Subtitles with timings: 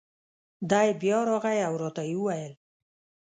[0.71, 2.53] دی بیا راغی او را ته یې وویل: